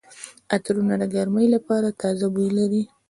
[0.55, 2.83] عطرونه د ګرمۍ لپاره تازه بوی لري.